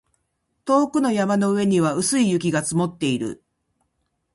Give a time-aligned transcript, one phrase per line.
[0.65, 3.43] 遠くの山の上には薄い雪が積もっている